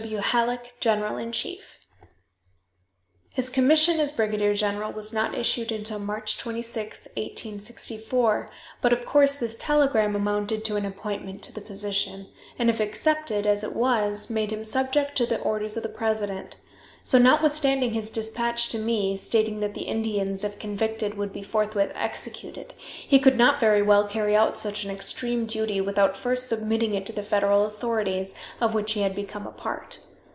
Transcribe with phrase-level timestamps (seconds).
[0.07, 0.17] W.
[0.17, 1.77] HALLECK, "General in Chief."
[3.35, 8.49] His commission as brigadier general was not issued until March 26, 1864,
[8.81, 13.45] but, of course, this telegram amounted to an appointment to the position, and if accepted,
[13.45, 16.55] as it was, made him subject to the orders of the president;
[17.03, 21.91] so, notwithstanding his dispatch to me, stating that the Indians, if convicted, would be forthwith
[21.95, 26.93] executed, he could not very well carry out such an extreme duty without first submitting
[26.93, 29.97] it to the federal authorities, of which he had become a part.